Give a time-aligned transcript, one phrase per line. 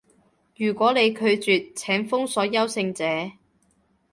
[0.57, 3.33] 如果你拒絕，請封鎖優勝者